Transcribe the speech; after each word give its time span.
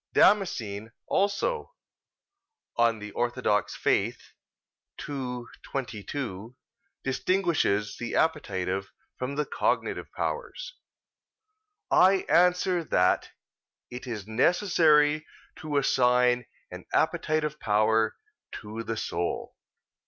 Damascene 0.13 0.91
also 1.05 1.75
(De 2.75 3.11
Fide 3.11 3.11
Orth. 3.13 3.77
ii, 3.85 4.15
22) 5.61 6.55
distinguishes 7.03 7.97
the 7.99 8.15
appetitive 8.15 8.91
from 9.19 9.35
the 9.35 9.45
cognitive 9.45 10.11
powers. 10.13 10.73
I 11.91 12.25
answer 12.27 12.83
that, 12.83 13.29
It 13.91 14.07
is 14.07 14.25
necessary 14.27 15.27
to 15.57 15.77
assign 15.77 16.47
an 16.71 16.85
appetitive 16.95 17.59
power 17.59 18.15
to 18.53 18.81
the 18.81 18.97
soul. 18.97 19.55